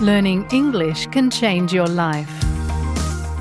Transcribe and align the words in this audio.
Learning 0.00 0.46
English 0.50 1.08
can 1.08 1.28
change 1.28 1.74
your 1.74 1.86
life. 1.86 2.32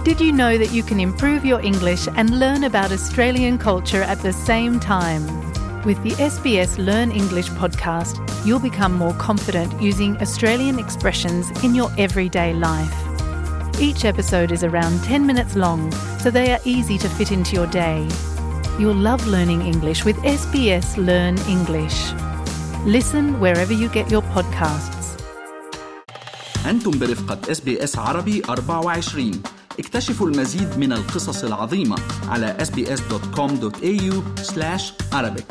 Did 0.04 0.20
you 0.20 0.34
know 0.34 0.58
that 0.58 0.74
you 0.74 0.84
can 0.84 1.00
improve 1.00 1.46
your 1.46 1.62
English 1.62 2.10
and 2.18 2.38
learn 2.38 2.66
about 2.66 2.92
Australian 2.92 3.58
culture 3.58 4.04
at 4.04 4.20
the 4.20 4.34
same 4.34 4.78
time? 4.78 5.24
With 5.84 6.04
the 6.04 6.12
SBS 6.22 6.78
Learn 6.78 7.12
English 7.12 7.48
podcast, 7.52 8.20
you'll 8.46 8.60
become 8.60 8.94
more 8.94 9.14
confident 9.14 9.82
using 9.82 10.18
Australian 10.18 10.80
expressions 10.80 11.50
in 11.64 11.76
your 11.76 11.92
everyday 11.98 12.54
life. 12.54 12.94
Each 13.80 14.04
episode 14.04 14.52
is 14.52 14.66
around 14.66 15.02
10 15.06 15.26
minutes 15.26 15.56
long, 15.56 15.90
so 16.20 16.30
they 16.30 16.52
are 16.52 16.60
easy 16.66 16.98
to 16.98 17.08
fit 17.08 17.32
into 17.32 17.56
your 17.56 17.68
day. 17.68 18.06
You'll 18.78 18.96
love 18.96 19.26
learning 19.28 19.62
English 19.62 20.04
with 20.04 20.18
SBS 20.18 20.98
Learn 20.98 21.38
English. 21.48 22.12
Listen 22.86 23.40
wherever 23.40 23.72
you 23.72 23.88
get 23.88 24.12
your 24.12 24.24
podcasts. 24.24 24.99
أنتم 26.70 26.92
برفقة 26.92 27.52
SBS 27.52 27.98
عربي 27.98 28.42
24 28.50 29.32
اكتشفوا 29.80 30.28
المزيد 30.28 30.78
من 30.78 30.94
القصص 30.94 31.44
العظيمة 31.44 31.96
على 32.28 32.58
sbs.com.au 32.60 34.14
arabic. 35.14 35.44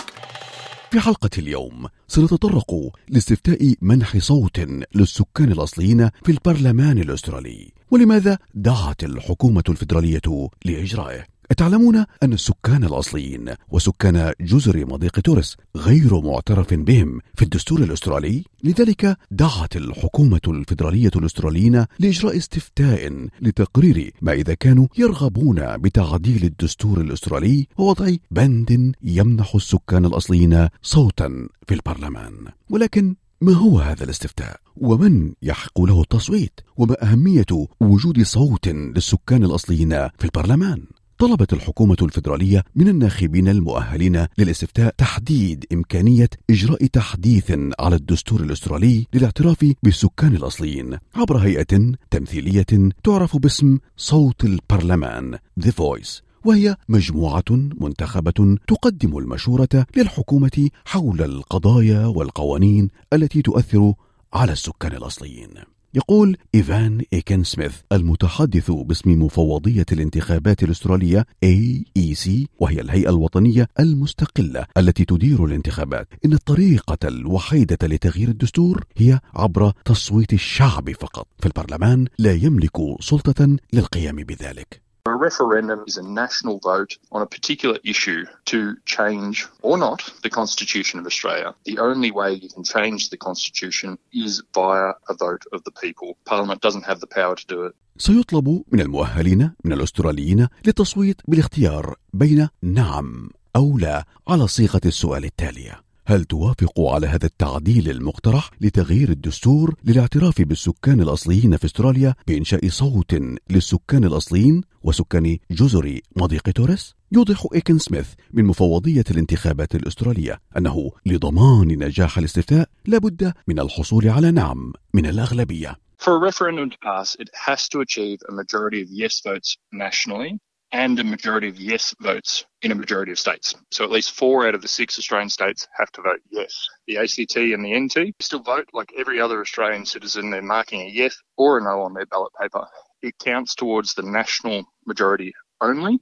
في 0.90 1.00
حلقة 1.00 1.30
اليوم 1.38 1.86
سنتطرق 2.08 2.74
لاستفتاء 3.08 3.74
منح 3.82 4.18
صوت 4.18 4.60
للسكان 4.94 5.52
الأصليين 5.52 6.10
في 6.24 6.32
البرلمان 6.32 6.98
الأسترالي. 6.98 7.72
ولماذا 7.90 8.38
دعت 8.54 9.04
الحكومة 9.04 9.64
الفيدرالية 9.68 10.48
لإجرائه؟ 10.64 11.37
تعلمون 11.56 12.04
أن 12.22 12.32
السكان 12.32 12.84
الأصليين 12.84 13.54
وسكان 13.68 14.32
جزر 14.40 14.86
مضيق 14.86 15.20
تورس 15.20 15.56
غير 15.76 16.20
معترف 16.20 16.74
بهم 16.74 17.20
في 17.34 17.42
الدستور 17.42 17.82
الأسترالي؟ 17.82 18.44
لذلك 18.64 19.16
دعت 19.30 19.76
الحكومة 19.76 20.40
الفيدرالية 20.48 21.10
الأستراليين 21.16 21.84
لإجراء 21.98 22.36
استفتاء 22.36 23.28
لتقرير 23.40 24.14
ما 24.22 24.32
إذا 24.32 24.54
كانوا 24.54 24.86
يرغبون 24.98 25.76
بتعديل 25.76 26.44
الدستور 26.44 27.00
الأسترالي 27.00 27.66
ووضع 27.78 28.10
بند 28.30 28.94
يمنح 29.02 29.54
السكان 29.54 30.04
الأصليين 30.04 30.68
صوتا 30.82 31.48
في 31.66 31.74
البرلمان. 31.74 32.34
ولكن 32.70 33.16
ما 33.40 33.52
هو 33.52 33.78
هذا 33.78 34.04
الاستفتاء؟ 34.04 34.60
ومن 34.76 35.32
يحق 35.42 35.80
له 35.80 36.00
التصويت؟ 36.00 36.60
وما 36.76 37.02
أهمية 37.02 37.66
وجود 37.80 38.22
صوت 38.22 38.68
للسكان 38.68 39.44
الأصليين 39.44 39.90
في 39.90 40.24
البرلمان؟ 40.24 40.84
طلبت 41.18 41.52
الحكومة 41.52 41.96
الفيدرالية 42.02 42.64
من 42.74 42.88
الناخبين 42.88 43.48
المؤهلين 43.48 44.26
للاستفتاء 44.38 44.94
تحديد 44.98 45.64
إمكانية 45.72 46.28
إجراء 46.50 46.86
تحديث 46.86 47.52
على 47.80 47.96
الدستور 47.96 48.40
الأسترالي 48.40 49.06
للاعتراف 49.14 49.72
بالسكان 49.82 50.36
الأصليين 50.36 50.98
عبر 51.14 51.36
هيئة 51.36 51.92
تمثيلية 52.10 52.90
تعرف 53.04 53.36
باسم 53.36 53.78
صوت 53.96 54.44
البرلمان 54.44 55.38
The 55.60 55.70
Voice 55.70 56.22
وهي 56.44 56.76
مجموعة 56.88 57.44
منتخبة 57.50 58.56
تقدم 58.68 59.18
المشورة 59.18 59.86
للحكومة 59.96 60.70
حول 60.84 61.22
القضايا 61.22 62.06
والقوانين 62.06 62.88
التي 63.12 63.42
تؤثر 63.42 63.94
على 64.34 64.52
السكان 64.52 64.92
الأصليين. 64.92 65.50
يقول 65.94 66.36
إيفان 66.54 67.02
إيكن 67.12 67.44
سميث 67.44 67.76
المتحدث 67.92 68.70
باسم 68.70 69.22
مفوضية 69.22 69.86
الانتخابات 69.92 70.62
الأسترالية 70.62 71.26
AEC 71.44 72.30
وهي 72.58 72.80
الهيئة 72.80 73.10
الوطنية 73.10 73.68
المستقلة 73.80 74.66
التي 74.76 75.04
تدير 75.04 75.44
الانتخابات. 75.44 76.08
إن 76.24 76.32
الطريقة 76.32 77.08
الوحيدة 77.08 77.86
لتغيير 77.86 78.28
الدستور 78.28 78.84
هي 78.96 79.20
عبر 79.34 79.72
تصويت 79.84 80.32
الشعب 80.32 80.90
فقط. 80.92 81.26
في 81.38 81.46
البرلمان 81.46 82.06
لا 82.18 82.32
يملك 82.32 82.76
سلطة 83.00 83.56
للقيام 83.72 84.16
بذلك. 84.16 84.87
A 85.08 85.16
referendum 85.16 85.84
is 85.86 85.96
a 85.96 86.02
national 86.02 86.58
vote 86.58 86.92
on 87.10 87.22
a 87.22 87.26
particular 87.36 87.78
issue 87.92 88.26
to 88.52 88.58
change 88.84 89.36
or 89.62 89.78
not 89.78 90.00
the 90.22 90.28
Constitution 90.28 91.00
of 91.00 91.06
Australia. 91.06 91.54
The 91.64 91.78
only 91.78 92.10
way 92.10 92.30
you 92.42 92.50
can 92.54 92.62
change 92.62 93.08
the 93.08 93.16
Constitution 93.16 93.90
is 94.12 94.42
via 94.54 94.88
a 95.12 95.14
vote 95.24 95.44
of 95.54 95.64
the 95.64 95.74
people. 95.82 96.08
Parliament 96.26 96.60
doesn't 96.60 96.84
have 96.90 97.00
the 97.00 97.06
power 97.06 97.34
to 97.36 97.46
do 97.54 97.58
it. 97.66 97.74
سيطلب 97.98 98.64
من 98.72 98.80
المؤهلين 98.80 99.52
من 99.64 99.72
الأستراليين 99.72 100.48
للتصويت 100.64 101.20
بالاختيار 101.28 101.94
بين 102.12 102.48
نعم 102.62 103.30
أو 103.56 103.78
لا 103.78 104.04
على 104.28 104.48
صيغة 104.48 104.80
السؤال 104.86 105.24
التالية 105.24 105.88
هل 106.06 106.24
توافق 106.24 106.80
على 106.80 107.06
هذا 107.06 107.26
التعديل 107.26 107.90
المقترح 107.90 108.50
لتغيير 108.60 109.10
الدستور 109.10 109.74
للاعتراف 109.84 110.42
بالسكان 110.42 111.00
الأصليين 111.00 111.56
في 111.56 111.64
استراليا 111.64 112.14
بإنشاء 112.26 112.68
صوت 112.68 113.14
للسكان 113.50 114.04
الأصليين 114.04 114.62
وسكان 114.82 115.38
جزر 115.50 116.00
مضيق 116.16 116.50
توريس؟ 116.50 116.94
يوضح 117.12 117.46
إيكن 117.54 117.78
سميث 117.78 118.08
من 118.32 118.44
مفوضية 118.44 119.04
الانتخابات 119.10 119.74
الأسترالية 119.74 120.40
أنه 120.56 120.90
لضمان 121.06 121.68
نجاح 121.68 122.18
الاستفتاء 122.18 122.68
لابد 122.86 123.32
من 123.46 123.58
الحصول 123.60 124.08
على 124.08 124.30
نعم 124.30 124.72
من 124.94 125.06
الأغلبية. 125.06 125.76
For 125.98 126.14
a 126.14 126.18
referendum 126.18 126.70
to 126.70 126.78
pass, 126.78 127.16
it 127.18 127.28
has 127.34 127.68
to 127.70 127.80
achieve 127.80 128.18
a 128.28 128.32
majority 128.32 128.82
of 128.82 128.88
yes 128.88 129.20
votes 129.20 129.56
nationally 129.72 130.38
and 130.70 130.98
a 130.98 131.04
majority 131.04 131.48
of 131.48 131.58
yes 131.58 131.94
votes 132.00 132.44
in 132.62 132.72
a 132.72 132.74
majority 132.74 133.12
of 133.12 133.18
states. 133.18 133.54
So 133.70 133.84
at 133.84 133.90
least 133.90 134.12
four 134.12 134.46
out 134.46 134.54
of 134.54 134.62
the 134.62 134.68
six 134.68 134.98
Australian 134.98 135.30
states 135.30 135.66
have 135.76 135.90
to 135.92 136.02
vote 136.02 136.20
yes. 136.30 136.68
The 136.86 136.98
ACT 136.98 137.36
and 137.36 137.64
the 137.64 137.78
NT 137.80 138.14
still 138.20 138.42
vote 138.42 138.68
like 138.72 138.92
every 138.96 139.20
other 139.20 139.40
Australian 139.40 139.86
citizen. 139.86 140.30
They're 140.30 140.42
marking 140.42 140.82
a 140.82 140.90
yes 140.90 141.16
or 141.36 141.58
a 141.58 141.62
no 141.62 141.82
on 141.82 141.94
their 141.94 142.06
ballot 142.06 142.32
paper. 142.40 142.66
It 143.02 143.14
counts 143.18 143.54
towards 143.54 143.94
the 143.94 144.02
national 144.02 144.64
majority 144.86 145.32
only 145.60 145.98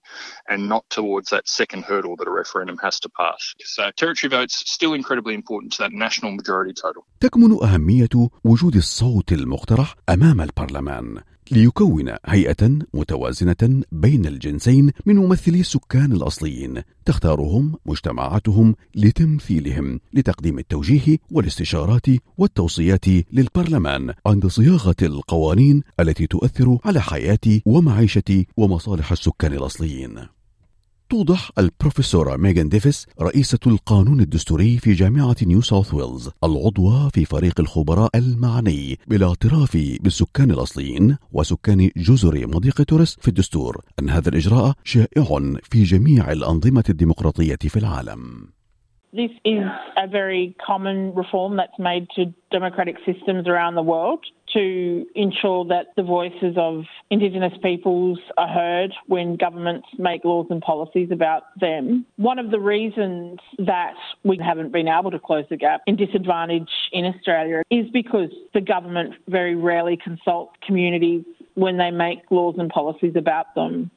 and 0.48 0.68
not 0.68 0.84
towards 0.90 1.30
that 1.30 1.48
second 1.48 1.84
hurdle 1.84 2.16
that 2.16 2.28
a 2.28 2.30
referendum 2.30 2.78
has 2.78 3.00
to 3.00 3.08
pass. 3.10 3.54
So 3.60 3.90
territory 3.96 4.30
votes 4.30 4.70
still 4.70 4.94
incredibly 4.94 5.34
important 5.34 5.72
to 5.74 5.82
that 5.82 5.92
national 5.92 6.32
majority 6.32 6.72
total. 6.72 7.06
تكمن 7.21 7.62
أهمية 7.62 8.09
وجود 8.44 8.77
الصوت 8.77 9.32
المقترح 9.32 9.94
أمام 10.09 10.41
البرلمان 10.41 11.19
ليكون 11.50 12.15
هيئة 12.27 12.78
متوازنة 12.94 13.82
بين 13.93 14.27
الجنسين 14.27 14.93
من 15.06 15.16
ممثلي 15.16 15.60
السكان 15.60 16.12
الأصليين 16.12 16.82
تختارهم 17.04 17.75
مجتمعاتهم 17.87 18.75
لتمثيلهم 18.94 20.00
لتقديم 20.12 20.59
التوجيه 20.59 21.19
والاستشارات 21.31 22.06
والتوصيات 22.38 23.09
للبرلمان 23.33 24.15
عند 24.27 24.47
صياغة 24.47 24.97
القوانين 25.03 25.83
التي 26.00 26.27
تؤثر 26.27 26.78
على 26.84 27.00
حياة 27.00 27.60
ومعيشة 27.66 28.44
ومصالح 28.56 29.12
السكان 29.12 29.53
الأصليين. 29.53 30.35
توضح 31.10 31.50
البروفيسورة 31.58 32.36
ميغان 32.36 32.68
ديفيس 32.68 33.06
رئيسة 33.22 33.58
القانون 33.66 34.20
الدستوري 34.20 34.78
في 34.78 34.92
جامعة 34.92 35.36
نيو 35.46 35.60
ساوث 35.60 35.94
ويلز 35.94 36.30
العضوة 36.44 37.08
في 37.08 37.24
فريق 37.24 37.60
الخبراء 37.60 38.10
المعني 38.14 38.96
بالاعتراف 39.06 39.76
بالسكان 40.02 40.50
الأصليين 40.50 41.16
وسكان 41.32 41.90
جزر 41.96 42.46
مضيق 42.46 42.82
تورس 42.82 43.16
في 43.20 43.28
الدستور 43.28 43.80
أن 43.98 44.10
هذا 44.10 44.28
الإجراء 44.28 44.72
شائع 44.84 45.24
في 45.62 45.82
جميع 45.82 46.32
الأنظمة 46.32 46.84
الديمقراطية 46.90 47.58
في 47.68 47.76
العالم. 47.76 48.56
This 49.12 49.30
is 49.46 49.64
a 49.96 50.06
very 50.06 50.54
common 50.66 51.14
reform 51.14 51.56
that's 51.56 51.78
made 51.78 52.06
to 52.16 52.22
democratic 52.50 52.96
systems 53.08 53.48
around 53.48 53.74
the 53.74 53.86
world 53.92 54.22
to 54.56 55.06
ensure 55.14 55.66
that 55.66 55.88
the 55.96 56.02
voices 56.02 56.54
of 56.56 56.84
Indigenous 57.10 57.52
peoples 57.62 58.18
are 58.38 58.48
heard 58.48 58.94
when 59.06 59.36
governments 59.36 59.86
make 59.98 60.24
laws 60.24 60.46
and 60.48 60.62
policies 60.62 61.10
about 61.12 61.42
them. 61.60 62.06
One 62.16 62.38
of 62.38 62.50
the 62.50 62.58
reasons 62.58 63.38
that 63.58 63.94
we 64.24 64.38
haven't 64.38 64.72
been 64.72 64.88
able 64.88 65.10
to 65.10 65.18
close 65.18 65.44
the 65.50 65.58
gap 65.58 65.82
in 65.86 65.96
disadvantage 65.96 66.70
in 66.92 67.04
Australia 67.04 67.62
is 67.70 67.86
because 67.92 68.30
the 68.54 68.62
government 68.62 69.14
very 69.28 69.54
rarely 69.54 69.98
consults 70.03 70.54
communities 70.66 71.24
when 71.54 71.76
they 71.76 71.91
make 71.91 72.20
laws 72.30 72.54
and 72.59 72.70
policies 72.70 73.14
about 73.14 73.54
them. 73.54 73.91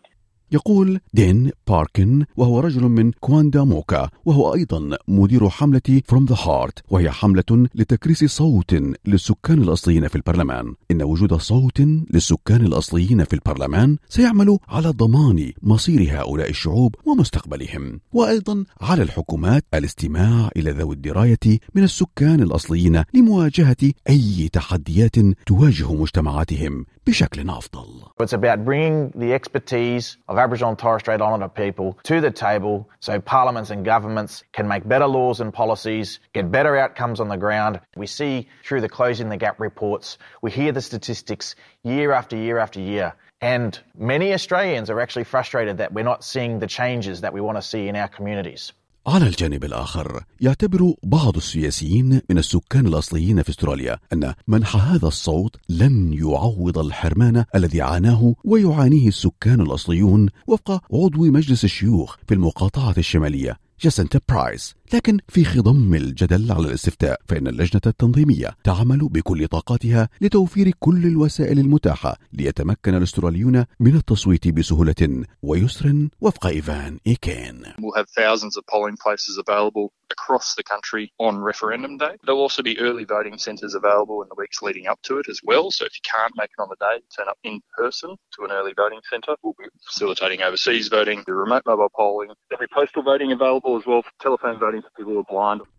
يقول 0.51 0.99
دين 1.13 1.51
باركن 1.67 2.25
وهو 2.37 2.59
رجل 2.59 2.83
من 2.83 3.11
كواندا 3.11 3.63
موكا 3.63 4.09
وهو 4.25 4.53
أيضا 4.53 4.97
مدير 5.07 5.49
حملة 5.49 6.01
From 6.11 6.25
the 6.31 6.35
Heart 6.35 6.83
وهي 6.89 7.11
حملة 7.11 7.67
لتكريس 7.75 8.25
صوت 8.25 8.73
للسكان 9.05 9.61
الأصليين 9.61 10.07
في 10.07 10.15
البرلمان. 10.15 10.73
إن 10.91 11.01
وجود 11.01 11.33
صوت 11.33 11.81
للسكان 12.13 12.65
الأصليين 12.65 13.23
في 13.23 13.33
البرلمان 13.33 13.97
سيعمل 14.09 14.57
على 14.69 14.89
ضمان 14.89 15.51
مصير 15.61 16.19
هؤلاء 16.19 16.49
الشعوب 16.49 16.95
ومستقبلهم. 17.05 17.99
وأيضا 18.13 18.65
على 18.81 19.03
الحكومات 19.03 19.65
الاستماع 19.73 20.49
إلى 20.57 20.71
ذوي 20.71 20.95
الدراية 20.95 21.59
من 21.75 21.83
السكان 21.83 22.39
الأصليين 22.41 23.03
لمواجهة 23.13 23.91
أي 24.09 24.49
تحديات 24.53 25.15
تواجه 25.45 25.93
مجتمعاتهم 25.93 26.85
بشكل 27.07 27.49
أفضل. 27.49 27.87
It's 28.23 28.33
about 28.33 28.65
bringing 28.65 29.11
the 29.15 29.33
expertise 29.33 30.17
of 30.27 30.38
Aboriginal 30.39 30.69
and 30.69 30.79
Torres 30.79 31.01
Strait 31.01 31.21
Islander 31.21 31.49
people 31.49 31.97
to 32.03 32.21
the 32.21 32.31
table 32.31 32.89
so 32.99 33.19
parliaments 33.19 33.69
and 33.69 33.83
governments 33.83 34.43
can 34.53 34.67
make 34.67 34.87
better 34.87 35.05
laws 35.05 35.41
and 35.41 35.53
policies, 35.53 36.19
get 36.33 36.51
better 36.51 36.77
outcomes 36.77 37.19
on 37.19 37.27
the 37.27 37.37
ground. 37.37 37.79
We 37.95 38.07
see 38.07 38.47
through 38.63 38.81
the 38.81 38.89
Closing 38.89 39.29
the 39.29 39.37
Gap 39.37 39.59
reports, 39.59 40.17
we 40.41 40.51
hear 40.51 40.71
the 40.71 40.81
statistics 40.81 41.55
year 41.83 42.13
after 42.13 42.37
year 42.37 42.57
after 42.57 42.79
year. 42.79 43.13
And 43.41 43.79
many 43.97 44.33
Australians 44.33 44.89
are 44.89 44.99
actually 44.99 45.23
frustrated 45.23 45.77
that 45.77 45.93
we're 45.93 46.03
not 46.03 46.23
seeing 46.23 46.59
the 46.59 46.67
changes 46.67 47.21
that 47.21 47.33
we 47.33 47.41
want 47.41 47.57
to 47.57 47.61
see 47.61 47.87
in 47.87 47.95
our 47.95 48.07
communities. 48.07 48.73
على 49.07 49.27
الجانب 49.27 49.63
الآخر 49.63 50.23
يعتبر 50.41 50.93
بعض 51.03 51.35
السياسيين 51.35 52.21
من 52.29 52.37
السكان 52.37 52.87
الأصليين 52.87 53.43
في 53.43 53.49
أستراليا 53.49 53.97
أن 54.13 54.33
منح 54.47 54.75
هذا 54.75 55.07
الصوت 55.07 55.55
لن 55.69 56.13
يعوض 56.13 56.77
الحرمان 56.77 57.45
الذي 57.55 57.81
عاناه 57.81 58.35
ويعانيه 58.43 59.07
السكان 59.07 59.61
الأصليون 59.61 60.29
وفق 60.47 60.83
عضو 60.93 61.25
مجلس 61.25 61.63
الشيوخ 61.63 62.15
في 62.27 62.33
المقاطعة 62.33 62.93
الشمالية. 62.97 63.68
جاسنتا 63.81 64.19
برايس 64.29 64.75
لكن 64.93 65.19
في 65.27 65.45
خضم 65.45 65.93
الجدل 65.93 66.51
على 66.51 66.67
الاستفتاء 66.67 67.19
فإن 67.27 67.47
اللجنة 67.47 67.81
التنظيمية 67.85 68.57
تعمل 68.63 69.09
بكل 69.09 69.47
طاقاتها 69.47 70.09
لتوفير 70.21 70.71
كل 70.79 71.05
الوسائل 71.05 71.59
المتاحة 71.59 72.17
ليتمكن 72.33 72.95
الأستراليون 72.95 73.65
من 73.79 73.95
التصويت 73.95 74.47
بسهولة 74.47 75.23
ويسر 75.41 76.07
وفق 76.21 76.45
إيفان 76.45 76.99
إيكين 77.07 77.63
We'll 77.79 77.99
have 78.01 78.09
thousands 78.09 78.57
of 78.57 78.63
polling 78.67 78.97
places 78.97 79.37
available 79.37 79.91
across 80.11 80.55
the 80.55 80.63
country 80.63 81.13
on 81.19 81.37
referendum 81.37 81.97
day. 81.97 82.13
There'll 82.23 82.41
also 82.41 82.63
be 82.63 82.79
early 82.79 83.05
voting 83.05 83.37
centres 83.37 83.73
available 83.75 84.21
in 84.23 84.29
the 84.29 84.35
weeks 84.35 84.61
leading 84.61 84.87
up 84.87 84.99
to 85.03 85.19
it 85.19 85.27
as 85.29 85.39
well. 85.43 85.71
So 85.71 85.85
if 85.85 85.93
you 85.97 86.03
can't 86.15 86.33
make 86.35 86.51
it 86.55 86.61
on 86.61 86.69
the 86.69 86.81
day, 86.87 86.97
turn 87.15 87.27
up 87.27 87.37
in 87.43 87.61
person 87.77 88.15
to 88.35 88.45
an 88.45 88.51
early 88.51 88.73
voting 88.75 89.01
centre. 89.11 89.35
We'll 89.43 89.55
be 89.59 89.65
facilitating 89.85 90.41
overseas 90.41 90.87
voting, 90.87 91.23
the 91.25 91.33
remote 91.33 91.63
mobile 91.65 91.91
polling. 91.95 92.29
Be 92.49 92.67
postal 92.73 93.03
voting 93.03 93.31
available 93.31 93.68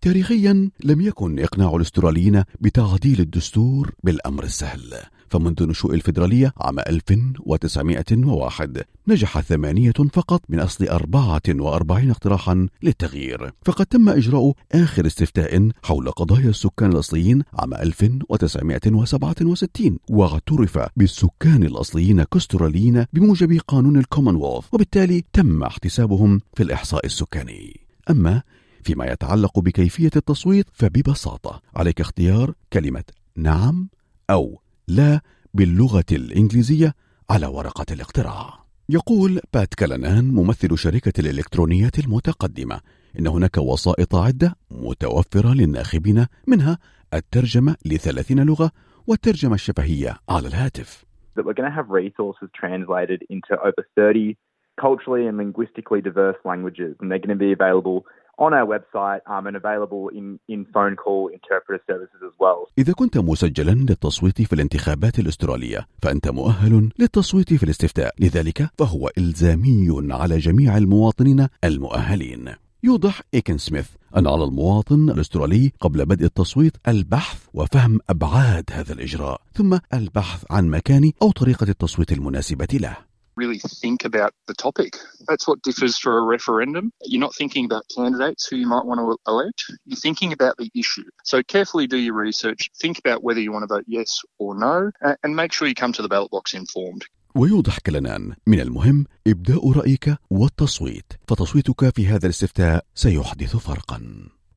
تاريخيا 0.00 0.70
لم 0.84 1.00
يكن 1.00 1.38
إقناع 1.38 1.76
الأستراليين 1.76 2.44
بتعديل 2.60 3.20
الدستور 3.20 3.90
بالأمر 4.04 4.44
السهل. 4.44 4.94
فمنذ 5.30 5.68
نشوء 5.68 5.94
الفيدرالية 5.94 6.52
عام 6.56 6.78
1901 6.78 8.82
نجح 9.08 9.40
ثمانية 9.40 9.92
فقط 10.12 10.42
من 10.48 10.60
أصل 10.60 10.88
44 10.88 12.10
اقتراحا 12.10 12.68
للتغيير. 12.82 13.52
فقد 13.64 13.86
تم 13.86 14.08
إجراء 14.08 14.52
آخر 14.72 15.06
استفتاء 15.06 15.68
حول 15.82 16.10
قضايا 16.10 16.48
السكان 16.48 16.92
الأصليين 16.92 17.42
عام 17.54 17.74
1967 17.74 19.98
واعترف 20.10 20.78
بالسكان 20.96 21.62
الأصليين 21.62 22.22
كاستراليين 22.22 23.06
بموجب 23.12 23.60
قانون 23.68 23.96
الكومنولث 23.96 24.64
وبالتالي 24.72 25.24
تم 25.32 25.62
احتسابهم 25.62 26.40
في 26.54 26.62
الإحصاء 26.62 27.06
السكاني. 27.06 27.80
أما 28.10 28.42
فيما 28.82 29.06
يتعلق 29.06 29.58
بكيفية 29.58 30.10
التصويت 30.16 30.66
فببساطة 30.72 31.62
عليك 31.76 32.00
اختيار 32.00 32.54
كلمة 32.72 33.04
نعم 33.36 33.88
أو 34.30 34.59
لا 34.96 35.20
باللغة 35.54 36.04
الإنجليزية 36.12 36.94
على 37.30 37.46
ورقة 37.46 37.86
الاقتراع. 37.90 38.54
يقول 38.88 39.40
بات 39.54 39.74
كالانان 39.74 40.24
ممثل 40.24 40.78
شركة 40.78 41.12
الإلكترونيات 41.20 41.98
المتقدمة 41.98 42.80
إن 43.18 43.26
هناك 43.26 43.58
وسائط 43.58 44.14
عدة 44.14 44.54
متوفرة 44.70 45.54
للناخبين 45.54 46.26
منها 46.46 46.78
الترجمة 47.14 47.76
لثلاثين 47.86 48.46
لغة 48.46 48.70
والترجمة 49.06 49.54
الشفهية 49.54 50.16
على 50.28 50.48
الهاتف. 50.48 51.04
That 51.36 51.44
we're 51.44 51.54
going 51.54 51.70
to 51.70 51.76
have 51.80 51.90
resources 51.90 52.48
translated 52.62 53.20
into 53.30 53.54
over 53.68 53.82
30 53.96 54.36
culturally 54.80 55.26
and 55.28 55.36
linguistically 55.36 56.00
diverse 56.00 56.40
languages, 56.44 56.92
and 57.00 57.06
they're 57.10 57.24
going 57.26 57.38
to 57.38 57.44
be 57.48 57.52
available 57.52 57.98
on 58.44 58.50
our 58.58 58.66
website 58.74 59.20
um, 59.32 59.46
and 59.48 59.56
available 59.62 60.04
in, 60.18 60.26
in 60.48 60.60
phone 60.74 60.96
call 61.02 61.20
interpreter 61.38 61.80
services 61.90 62.20
as 62.28 62.34
well. 62.40 62.66
إذا 62.78 62.92
كنت 62.92 63.18
مسجلا 63.18 63.70
للتصويت 63.70 64.42
في 64.42 64.52
الانتخابات 64.52 65.18
الأسترالية 65.18 65.86
فأنت 66.02 66.28
مؤهل 66.28 66.88
للتصويت 66.98 67.54
في 67.54 67.62
الاستفتاء. 67.62 68.14
لذلك 68.20 68.70
فهو 68.78 69.10
إلزامي 69.18 70.12
على 70.12 70.38
جميع 70.38 70.76
المواطنين 70.76 71.48
المؤهلين. 71.64 72.54
يوضح 72.82 73.22
إيكن 73.34 73.58
سميث 73.58 73.88
أن 74.16 74.26
على 74.26 74.44
المواطن 74.44 75.10
الأسترالي 75.10 75.72
قبل 75.80 76.06
بدء 76.06 76.24
التصويت 76.24 76.76
البحث 76.88 77.46
وفهم 77.54 78.00
أبعاد 78.10 78.64
هذا 78.72 78.92
الإجراء 78.92 79.40
ثم 79.52 79.78
البحث 79.94 80.44
عن 80.50 80.68
مكان 80.68 81.12
أو 81.22 81.30
طريقة 81.30 81.68
التصويت 81.68 82.12
المناسبة 82.12 82.68
له. 82.72 83.09
Really 83.42 83.60
think 83.82 84.00
about 84.10 84.32
the 84.48 84.56
topic. 84.66 84.92
That's 85.28 85.46
what 85.48 85.58
differs 85.68 85.94
for 86.02 86.12
a 86.20 86.24
referendum. 86.36 86.86
You're 87.10 87.26
not 87.26 87.34
thinking 87.40 87.64
about 87.68 87.84
candidates 87.96 88.42
who 88.46 88.56
you 88.62 88.68
might 88.74 88.86
want 88.88 88.98
to 89.00 89.06
elect. 89.32 89.60
You're 89.88 90.04
thinking 90.06 90.30
about 90.38 90.54
the 90.62 90.70
issue. 90.82 91.08
So 91.30 91.36
carefully 91.54 91.86
do 91.94 92.00
your 92.06 92.18
research. 92.28 92.60
Think 92.82 92.96
about 93.02 93.18
whether 93.26 93.42
you 93.44 93.50
want 93.54 93.64
to 93.66 93.72
vote 93.74 93.86
yes 93.98 94.10
or 94.42 94.50
no, 94.68 94.76
and 95.22 95.30
make 95.42 95.52
sure 95.54 95.66
you 95.68 95.78
come 95.84 95.94
to 95.98 96.02
the 96.04 96.12
ballot 96.14 96.30
box 96.36 96.44
informed. 96.62 97.04
ويوضح 97.34 97.78
كلنان 97.78 98.34
من 98.46 98.60
المهم 98.60 99.06
إبداء 99.26 99.72
رأيك 99.72 100.16
والتصويت 100.30 101.12
فتصويتك 101.28 101.94
في 101.96 102.06
هذا 102.06 102.26
الاستفتاء 102.26 102.84
سيحدث 102.94 103.56
فرقا 103.56 104.00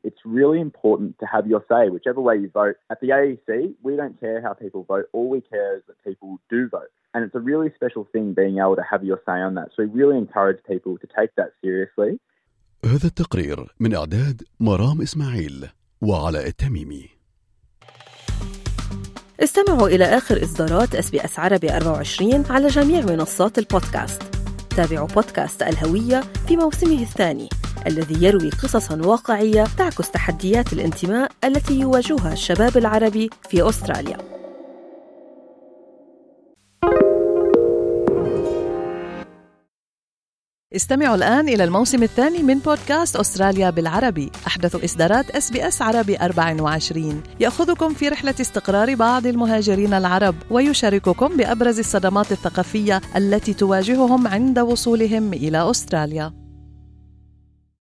It's 0.03 0.23
really 0.25 0.59
important 0.59 1.11
to 1.21 1.25
have 1.33 1.45
your 1.47 1.63
say, 1.71 1.83
whichever 1.89 2.21
way 2.27 2.35
you 2.43 2.49
vote. 2.49 2.75
At 2.93 2.99
the 2.99 3.09
AEC, 3.19 3.49
we 3.81 3.95
don't 3.95 4.19
care 4.19 4.41
how 4.45 4.53
people 4.63 4.83
vote. 4.93 5.05
All 5.13 5.29
we 5.29 5.41
care 5.41 5.77
is 5.77 5.83
that 5.87 5.97
people 6.03 6.29
do 6.49 6.67
vote. 6.77 6.91
And 7.13 7.23
it's 7.25 7.35
a 7.35 7.43
really 7.51 7.69
special 7.79 8.03
thing 8.13 8.33
being 8.33 8.57
able 8.63 8.75
to 8.75 8.85
have 8.91 9.01
your 9.09 9.19
say 9.25 9.39
on 9.47 9.53
that. 9.55 9.67
So 9.73 9.83
we 9.83 9.89
really 10.01 10.17
encourage 10.17 10.59
people 10.73 10.93
to 11.03 11.07
take 11.17 11.31
that 11.39 11.51
seriously. 11.61 12.19
هذا 12.85 13.07
التقرير 13.07 13.73
من 13.79 13.95
إعداد 13.95 14.41
مرام 14.59 15.01
إسماعيل 15.01 15.69
وعلاء 16.01 16.47
التميمي 16.47 17.09
استمعوا 19.39 19.87
إلى 19.87 20.05
آخر 20.05 20.43
إصدارات 20.43 20.95
SBS 20.95 21.39
عربي 21.39 21.71
24 21.71 22.43
على 22.49 22.67
جميع 22.67 23.05
منصات 23.05 23.57
البودكاست 23.57 24.21
تابعوا 24.77 25.07
بودكاست 25.07 25.63
الهوية 25.63 26.21
في 26.47 26.57
موسمه 26.57 27.01
الثاني 27.01 27.49
الذي 27.87 28.25
يروي 28.25 28.49
قصصا 28.49 29.01
واقعية 29.05 29.63
تعكس 29.77 30.11
تحديات 30.11 30.73
الانتماء 30.73 31.31
التي 31.43 31.79
يواجهها 31.79 32.33
الشباب 32.33 32.77
العربي 32.77 33.29
في 33.49 33.69
أستراليا. 33.69 34.17
استمعوا 40.75 41.15
الآن 41.15 41.49
إلى 41.49 41.63
الموسم 41.63 42.03
الثاني 42.03 42.43
من 42.43 42.59
بودكاست 42.59 43.15
أستراليا 43.15 43.69
بالعربي. 43.69 44.31
أحدث 44.47 44.83
إصدارات 44.83 45.29
SBS 45.29 45.81
عربي 45.81 46.17
24 46.17 47.23
يأخذكم 47.39 47.93
في 47.93 48.09
رحلة 48.09 48.35
استقرار 48.41 48.95
بعض 48.95 49.27
المهاجرين 49.27 49.93
العرب 49.93 50.35
ويشارككم 50.51 51.37
بأبرز 51.37 51.79
الصدمات 51.79 52.31
الثقافية 52.31 53.01
التي 53.15 53.53
تواجههم 53.53 54.27
عند 54.27 54.59
وصولهم 54.59 55.33
إلى 55.33 55.69
أستراليا. 55.71 56.42